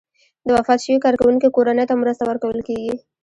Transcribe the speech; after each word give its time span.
د 0.45 0.47
وفات 0.57 0.79
شوي 0.85 0.97
کارکوونکي 1.05 1.47
کورنۍ 1.55 1.85
ته 1.89 1.95
مرسته 2.01 2.23
ورکول 2.25 2.59
کیږي. 2.67 2.93